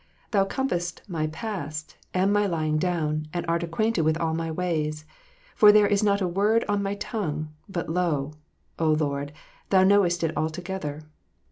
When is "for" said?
5.53-5.71